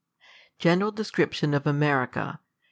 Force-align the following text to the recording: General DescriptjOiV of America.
General 0.57 0.91
DescriptjOiV 0.91 1.53
of 1.55 1.67
America. 1.67 2.39